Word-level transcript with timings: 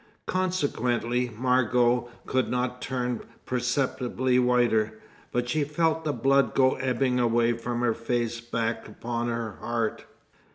Consequently 0.25 1.29
Margot 1.37 2.09
could 2.25 2.49
not 2.49 2.81
turn 2.81 3.21
perceptibly 3.45 4.39
whiter, 4.39 4.99
but 5.31 5.47
she 5.47 5.63
felt 5.63 6.05
the 6.05 6.11
blood 6.11 6.55
go 6.55 6.73
ebbing 6.77 7.19
away 7.19 7.53
from 7.53 7.81
her 7.81 7.93
face 7.93 8.41
back 8.41 8.87
upon 8.87 9.27
her 9.27 9.57
heart. 9.61 10.05